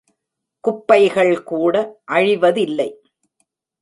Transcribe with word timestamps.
குப்பைகள் 0.63 1.43
கூட 1.43 1.75
அழிவதில்லை. 2.11 2.89